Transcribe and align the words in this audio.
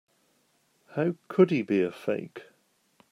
How 0.95 1.13
could 1.27 1.51
he 1.51 1.61
be 1.61 1.83
a 1.83 1.91
fake? 1.91 2.41